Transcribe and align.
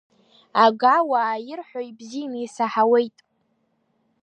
Агауаа 0.63 1.35
ирҳәо 1.49 1.81
ибзианы 1.89 2.39
исаҳауеит. 2.45 3.17